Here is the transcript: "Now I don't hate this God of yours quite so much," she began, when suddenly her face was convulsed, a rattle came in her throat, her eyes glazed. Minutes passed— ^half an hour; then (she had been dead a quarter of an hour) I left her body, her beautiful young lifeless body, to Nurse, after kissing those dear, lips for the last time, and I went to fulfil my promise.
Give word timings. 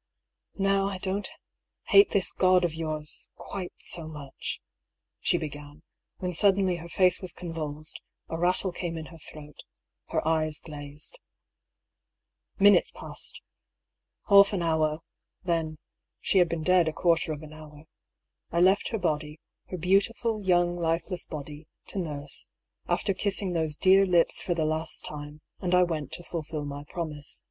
"Now 0.72 0.84
I 0.88 0.98
don't 0.98 1.26
hate 1.86 2.10
this 2.10 2.32
God 2.32 2.66
of 2.66 2.74
yours 2.74 3.30
quite 3.36 3.72
so 3.78 4.06
much," 4.06 4.60
she 5.20 5.38
began, 5.38 5.82
when 6.18 6.34
suddenly 6.34 6.76
her 6.76 6.88
face 6.90 7.22
was 7.22 7.32
convulsed, 7.32 8.02
a 8.28 8.36
rattle 8.36 8.72
came 8.72 8.98
in 8.98 9.06
her 9.06 9.16
throat, 9.16 9.60
her 10.10 10.20
eyes 10.28 10.60
glazed. 10.60 11.18
Minutes 12.58 12.90
passed— 12.90 13.40
^half 14.28 14.52
an 14.52 14.60
hour; 14.60 14.98
then 15.42 15.78
(she 16.20 16.36
had 16.36 16.50
been 16.50 16.62
dead 16.62 16.86
a 16.86 16.92
quarter 16.92 17.32
of 17.32 17.42
an 17.42 17.54
hour) 17.54 17.84
I 18.50 18.60
left 18.60 18.88
her 18.88 18.98
body, 18.98 19.40
her 19.70 19.78
beautiful 19.78 20.42
young 20.42 20.76
lifeless 20.76 21.24
body, 21.24 21.66
to 21.86 21.98
Nurse, 21.98 22.48
after 22.86 23.14
kissing 23.14 23.54
those 23.54 23.78
dear, 23.78 24.04
lips 24.04 24.42
for 24.42 24.52
the 24.52 24.66
last 24.66 25.06
time, 25.06 25.40
and 25.58 25.74
I 25.74 25.84
went 25.84 26.12
to 26.12 26.22
fulfil 26.22 26.66
my 26.66 26.84
promise. 26.86 27.42